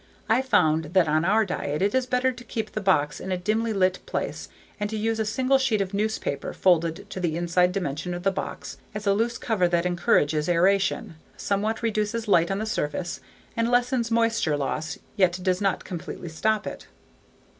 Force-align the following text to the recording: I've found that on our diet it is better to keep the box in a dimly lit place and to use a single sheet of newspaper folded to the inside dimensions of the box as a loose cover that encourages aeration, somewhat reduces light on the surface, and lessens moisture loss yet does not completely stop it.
I've 0.27 0.47
found 0.47 0.85
that 0.95 1.07
on 1.07 1.23
our 1.23 1.45
diet 1.45 1.83
it 1.83 1.93
is 1.93 2.07
better 2.07 2.31
to 2.31 2.43
keep 2.43 2.71
the 2.71 2.81
box 2.81 3.19
in 3.19 3.31
a 3.31 3.37
dimly 3.37 3.71
lit 3.71 3.99
place 4.07 4.49
and 4.79 4.89
to 4.89 4.97
use 4.97 5.19
a 5.19 5.25
single 5.25 5.59
sheet 5.59 5.79
of 5.79 5.93
newspaper 5.93 6.53
folded 6.53 7.07
to 7.11 7.19
the 7.19 7.37
inside 7.37 7.71
dimensions 7.71 8.15
of 8.15 8.23
the 8.23 8.31
box 8.31 8.77
as 8.95 9.05
a 9.05 9.13
loose 9.13 9.37
cover 9.37 9.67
that 9.67 9.85
encourages 9.85 10.49
aeration, 10.49 11.17
somewhat 11.37 11.83
reduces 11.83 12.27
light 12.27 12.49
on 12.49 12.57
the 12.57 12.65
surface, 12.65 13.19
and 13.55 13.69
lessens 13.69 14.09
moisture 14.09 14.57
loss 14.57 14.97
yet 15.17 15.39
does 15.43 15.61
not 15.61 15.83
completely 15.83 16.29
stop 16.29 16.65
it. 16.65 16.87